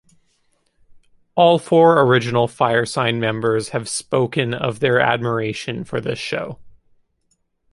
All 1.35 1.59
four 1.59 2.01
original 2.01 2.47
Firesign 2.47 3.19
members 3.19 3.69
have 3.69 3.87
spoken 3.87 4.51
of 4.51 4.79
their 4.79 4.99
admiration 4.99 5.83
for 5.83 6.01
this 6.01 6.17
show. 6.17 6.57